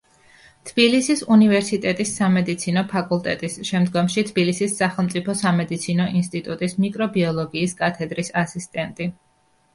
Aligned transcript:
თბილისის 0.67 1.19
უნივერსიტეტის 1.33 2.13
სამედიცინო 2.21 2.83
ფაკულტეტის, 2.93 3.59
შემდგომში 3.71 4.25
თბილისის 4.31 4.75
სახელმწიფო 4.81 5.37
სამედიცინო 5.43 6.09
ინსტიტუტის 6.23 6.75
მიკრობიოლოგიის 6.87 7.79
კათედრის 7.85 8.35
ასისტენტი. 8.45 9.11